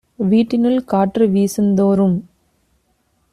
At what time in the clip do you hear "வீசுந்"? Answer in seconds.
1.27-1.73